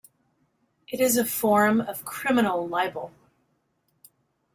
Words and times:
It 0.87 0.99
is 0.99 1.15
a 1.15 1.23
form 1.23 1.79
of 1.79 2.05
criminal 2.05 2.67
libel. 2.67 3.11